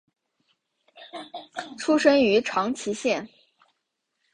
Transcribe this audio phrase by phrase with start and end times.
[1.77, 3.29] 出身于长崎县。